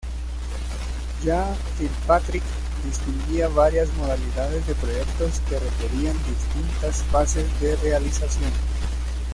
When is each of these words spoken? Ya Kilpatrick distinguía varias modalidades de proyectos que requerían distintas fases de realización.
Ya 1.23 1.55
Kilpatrick 1.77 2.41
distinguía 2.83 3.47
varias 3.49 3.93
modalidades 3.93 4.65
de 4.65 4.73
proyectos 4.73 5.39
que 5.47 5.59
requerían 5.59 6.17
distintas 6.27 7.03
fases 7.03 7.61
de 7.61 7.75
realización. 7.75 8.51